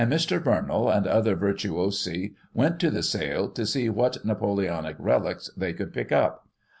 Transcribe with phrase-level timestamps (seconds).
[0.03, 0.43] and Mr.
[0.43, 5.93] Bernal and other virtuosi went to the sale to see what Napoleonic relics they could
[5.93, 6.47] pick up.